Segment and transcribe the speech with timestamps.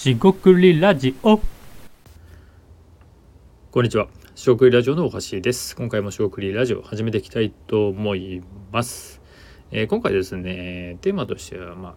[0.00, 1.38] しごくりラジオ。
[3.70, 4.08] こんにちは。
[4.34, 5.76] しごくりラジオのおはしです。
[5.76, 9.20] 今回もしごくりラジオ始めていきたいと思います、
[9.70, 11.94] えー、今回ですねテーマとしてはまあ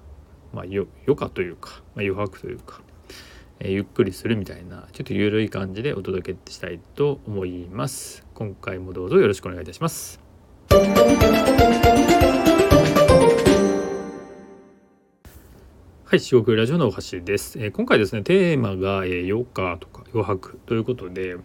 [0.52, 2.82] まあ余暇というか、まあ、余白というか、
[3.62, 8.26] えー、ゆっくりするみたいなちょっとゆるい感じでお届けしたいと思います。
[8.34, 10.20] 今回もどうぞよろしくお願いいたします。
[16.14, 21.42] はい、四国ラジオのお橋です、えー、今回ですね、テーマが、えー、余暇とか余白ということで、ま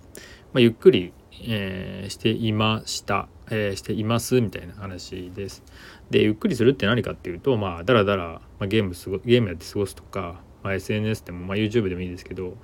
[0.57, 5.63] あ、ゆっくり、えー、していました、えしていますみたいな話です。
[6.11, 12.59] で、ゆっくりするって何かっていうと、まあ、だらだら、まあ、ゲームすごゲームやって過ごすとか、まあ、SNS でも、まあ、YouTube でもいいですけど、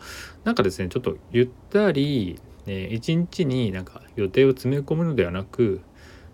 [0.44, 5.80] なんかですね、ちょっとゆったり、え一日になんか予定を詰め込むのではなく、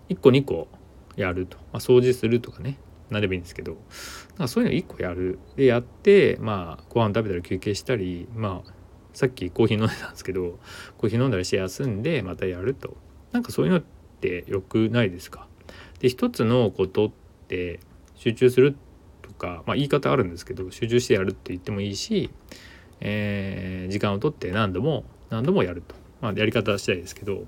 [0.09, 0.67] 1個2個
[1.15, 2.77] やると、まあ、掃除するとかね、
[3.11, 3.77] 何でもいいんですけどなん
[4.39, 8.73] かそういうの1個やるでやってまあご飯食べたり休憩したりまあ
[9.13, 10.57] さっきコーヒー飲んでたんですけど
[10.97, 12.95] コーヒー飲んだりして休んでまたやると。
[13.31, 13.83] なんかそういうのっ
[14.19, 15.47] て良くないですか？
[15.99, 17.11] で一つのことっ
[17.47, 17.79] て
[18.15, 18.75] 集中する
[19.21, 22.29] とか、まあ、言い方あるんですけど集中してやるって言ってもいいし、
[22.99, 27.43] えー、時間をとって何度も何度もやると、まあ、やり方次第ですけど、まあ、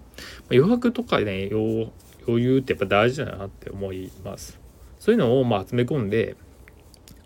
[0.52, 1.92] 余白とかね余
[2.28, 4.63] 裕ってやっぱ大事だなって思います。
[5.04, 6.38] そういうのをまあ集め込んで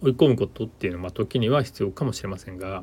[0.02, 2.82] 追い込むことっていうのは時には必要かもしれませんが、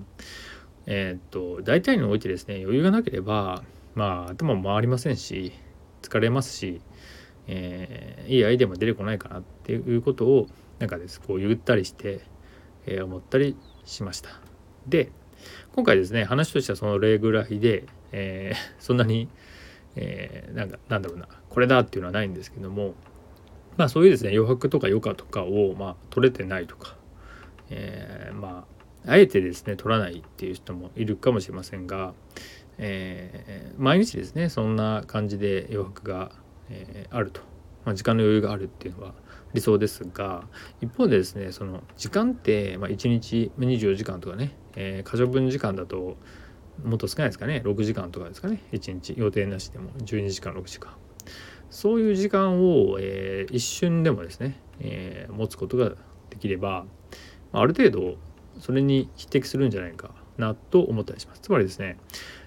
[0.87, 3.65] えー、っと大体においてですね余裕がなければ
[3.97, 5.53] まあ頭も回りませんし
[6.03, 6.81] 疲れますし、
[7.49, 10.47] えー、いいアイデアも出てこないかなっていうことを
[10.79, 12.21] なんかですこう言ったりして、
[12.87, 14.31] えー、思ったりしました。
[14.87, 15.11] で
[15.75, 19.27] 今回ですね話としてはその例ぐらいで、えー、そんなに、
[19.97, 22.95] えー、なんかなんだろうなこれだっていうのはないんですけども
[23.77, 26.97] まあそういうですね余白とか余暇とかをまあ取れてないとか、
[27.71, 28.67] えー、ま
[29.07, 32.15] ああえてですね取らないっていう人もいるかもしれませんが、
[32.79, 36.31] えー、毎日ですねそんな感じで余白が、
[36.71, 37.41] えー、あると、
[37.85, 39.15] まあ、時間の余裕があるっていうのは
[39.53, 40.45] 理想ですが
[40.81, 46.17] 一方でですねその時間って、まあ、1日24時間とかね、えー、分時間だと
[46.83, 49.15] もっと少ないですかね6時間とかですかね1日。
[49.17, 50.93] 予定なしでも12時間6時間。
[51.75, 55.91] そういう時間を、えー、一瞬でもですね、えー、持つことが
[56.31, 56.87] できれば
[57.53, 58.15] ある程度
[58.61, 61.41] それに匹敵するんじゃないかなと思ったりします。
[61.41, 61.97] つまりですね、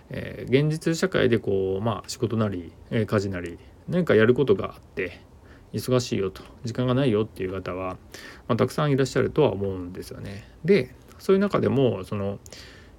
[0.09, 5.19] えー、現実社会でこうまあ仕事なり、えー、家事なり何かやることがあって
[5.73, 7.97] 忙しいよと時間がないよっていう方は、
[8.47, 10.47] まあ、たくさんいらっしゃるとは思うんですよね。
[10.63, 12.39] でそういう中でもその、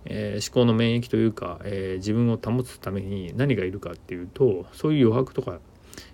[0.05, 5.61] えー、思考の免疫というか、え自分を保つために何がいるかっていうとそういう余白とか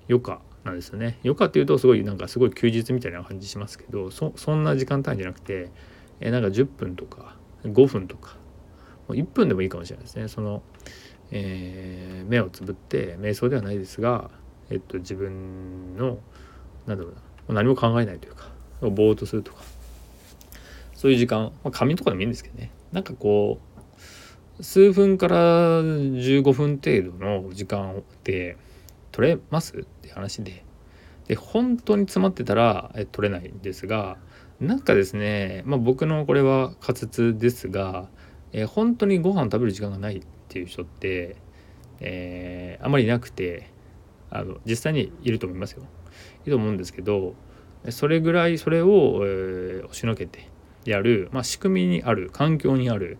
[0.08, 1.18] 余暇なんですよね。
[1.24, 5.70] 余暇っていうとすごいなんかすごい休日みたいな感じしますけどそんな時間単位じゃなくて
[6.20, 8.36] えなんか10分とか5分とか
[9.08, 10.28] 1分でもいいかもしれないですね。
[10.28, 10.62] その、
[11.30, 14.30] えー、目をつぶって瞑想ではないですが、
[14.70, 16.18] えっと、自分の
[16.86, 17.10] なんだろ
[17.48, 18.48] うな何も考えないというか
[18.80, 19.62] ぼーっとするとか
[20.94, 22.70] そういう時間、まあ、紙とかでもいいんですけどね。
[22.92, 23.58] なんかこ
[24.58, 28.56] う数分から15分程度の時間で
[29.14, 29.76] 取れます？
[29.76, 30.64] って話で。
[31.28, 34.18] で本当に詰まってたらえ取れないんですが
[34.60, 38.08] なんかですねまあ僕のこれは仮説ですが、
[38.52, 41.36] え本当にご飯食べる時間がないっていう人って、
[42.00, 43.70] えー、あまりいなくて
[44.30, 45.84] あの実際にいると思いますよ。
[46.44, 47.34] いると思うんですけど
[47.88, 50.50] それぐらいそれを、えー、押しのけて
[50.84, 53.16] やる、まあ、仕組みにある環境にある。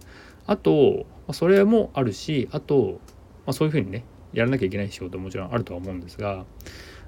[0.47, 3.01] あとまそれもあるしあと、
[3.47, 6.45] まあ、そういうふうにねやらなきゃいけない仕事ももちろんあるとは思うんですが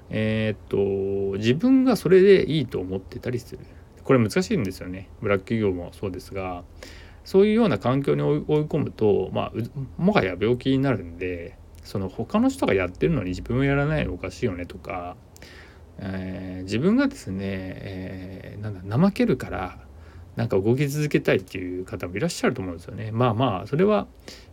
[0.09, 3.59] えー、っと自分がそれでいいと思ってたりする。
[4.03, 5.09] これ難しいんですよね。
[5.21, 6.63] ブラック企業もそうですが
[7.25, 15.17] そういうような環境に追い込むとまあもはや病気になるんでその他の人がやってるのに自分はやらないのおかしいよねとか、
[15.99, 19.79] えー、自分がですね、えー、なんだ怠けるから
[20.37, 23.11] なんか動き続けたいっていう方もいらっしゃると思うんですよね。
[23.11, 24.07] まあまあそれは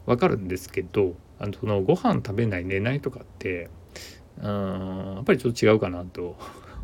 [0.06, 3.68] わかるんですけどあのそのご飯食べない寝ないとかって
[4.38, 6.36] うんやっぱりちょっと違うかなと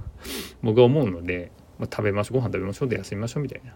[0.63, 3.75] 僕は思うので、まあ、食べましょうご飯食べましょうで休みましょうみたいな、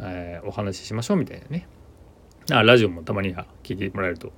[0.00, 1.68] えー、お話ししましょうみたいなね。
[2.50, 4.32] あラジオもたまには聞いてもらえると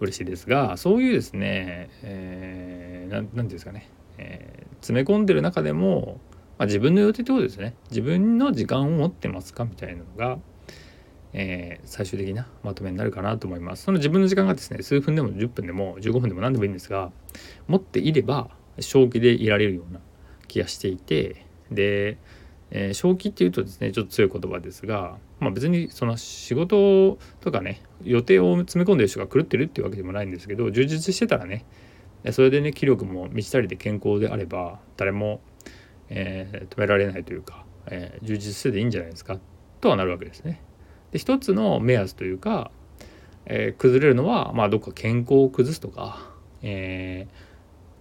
[0.00, 6.18] 嬉しいですがそういうですね、えー、ていうんですかね、えー、詰め込んでる中でも、
[6.58, 10.38] まあ、自分の予定ってことですね自分の時間を持ってますかみたいなのが
[11.34, 13.82] えー、最終的なまとめになるかなと思います。
[13.82, 17.10] その自分の時間がですね数分でも10分でも15分でも何でもいいんですが
[17.66, 20.00] 持っていれば正気でいられるような
[20.46, 22.18] 気がしていてで、
[22.70, 31.64] えー、正気っていうとですねちょっと強い言葉ですが、まあ、別にその仕事とかね予定を詰め込んでる人が狂ってるっていうわけでもないんですけど充実してたらね
[32.30, 35.40] それでね気力も満ちたりで健康であれば誰も、
[36.08, 39.38] えー、止められないというか、えー、充実してていいんじゃないですか？
[39.80, 40.60] とはなるわけですね。
[41.12, 42.70] で一つの目安というか、
[43.46, 46.30] えー、崩れるのは、まあ、どっか健康を崩すとか、
[46.62, 47.26] え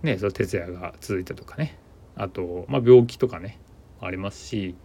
[0.03, 1.77] ー、ね、その徹夜が続いたとかね。
[2.15, 3.59] あと、まあ、病気とかね
[3.99, 4.75] ありますし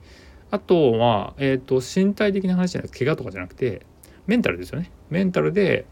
[0.50, 3.82] あとは、えーと、身体的な話じゃなくて怪我とかじゃなくて
[4.26, 4.90] メンタルですよね。
[5.10, 5.84] メンタルで、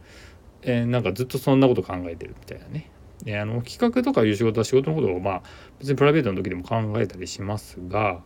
[0.63, 2.91] えー、なんかずっとそんなこと考えてるみたいなね。
[3.25, 5.43] であの企画とかいう仕事は仕事のことをまあ
[5.79, 8.21] 別にプライベートの時でも考えたりしますが、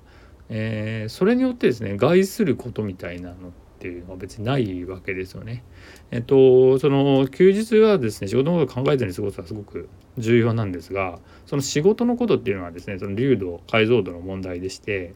[0.49, 5.65] えー、それによってですね害することみたいなのっていうのは別にないわけですよね。
[6.11, 9.89] えっとその休日はですね仕事のことを考えずに過ごすのはすごく
[10.19, 15.15] 重要なんですがその仕事のことっていうのはですねその流度解像度の問題でして、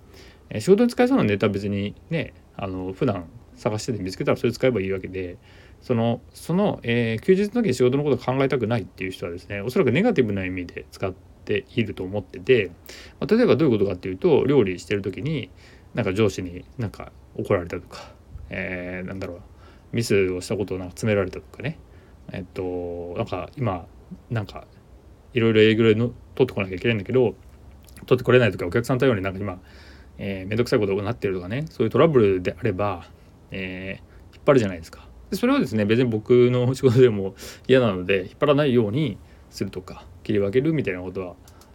[0.48, 5.36] え仕事に使えそうなネタは別にねあの普段探してて見つけたらそれ使えばいいわけで
[5.84, 12.70] そのその、えー、休日の時に仕事のことを考えたくないっていう人はですねおそらくネガティブな意味で使っていると思ってて、
[13.20, 15.50] まあ、例えばどういうことかっていうと料理してる時に
[15.92, 18.12] なんか上司になんか怒られたとか、
[18.48, 19.40] えー、なんだろう
[19.92, 21.78] ミスをしたことをなんか詰められたとかね。
[22.32, 23.86] えっとなんか今
[24.30, 24.66] なんか
[25.34, 27.34] いろいろ営業での取ってこなきゃいけないんだけど
[28.06, 29.60] 取ってこれないとかお客さん対応になんか今
[30.18, 33.08] えー、めんどくさいことになってるとかねそういうトラブルであれば、
[33.50, 35.08] えー、引っ張るじゃないですか。
[35.34, 37.34] でそれはですね別に僕の仕事でも
[37.66, 39.18] 嫌なので引っ張らないように
[39.50, 41.34] するとか切り分けるみたいなことは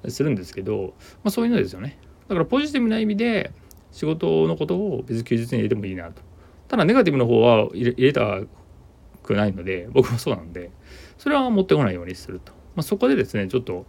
[0.10, 2.00] するんですけど、まあ、そういうのですよね。
[2.28, 3.52] だからポジティブな意味で
[3.92, 6.22] 仕事のことを別に休日に入れてもいいなと。
[6.68, 8.42] ただネガティブの方は入れた
[9.24, 10.72] くないので僕もそうなんで
[11.18, 13.86] それは持ってこないようにすると、まあ、そこでですねちょっと、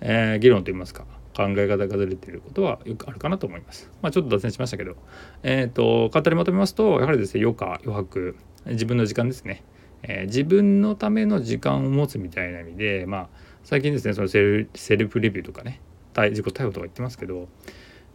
[0.00, 1.06] えー、議論といいますか
[1.36, 3.90] 考え方がずれていることはよくあるかなと思います。
[4.00, 4.94] まあ、ちょっと脱線しましたけど、
[5.42, 8.36] えっ、ー、と簡単にまとめますとやはりですね余暇余白
[8.66, 9.62] 自分の時間ですね、
[10.02, 13.28] えー、自分のための時間を持つみたいな意味で、まあ、
[13.62, 15.80] 最近ですねそのセルセルフレビューとかね
[16.16, 17.48] 自己逮捕とか言ってますけど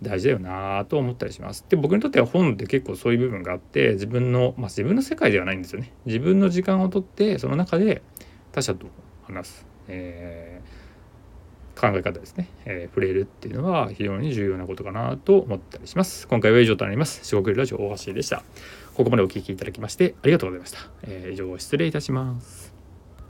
[0.01, 1.65] 大事だよなと思ったりします。
[1.67, 5.91] で僕にとっては本って結構そういう部分があって自分のまあ自分の世界ではないんですよね。
[6.05, 8.01] 自分の時間をとってその中で
[8.53, 8.87] 他者と
[9.23, 9.65] 話す。
[9.89, 10.88] えー
[11.79, 16.27] 考え方ですね、えー、触れるっていうのは非常に重要なことかなと思ったりします。
[16.27, 17.21] 今回は以上となります。
[17.23, 18.43] 四国ラジオ大橋でした。
[18.95, 20.79] ここまでお聴きいただきましてありがとうございました。
[21.03, 22.58] えー、以上失礼いたします。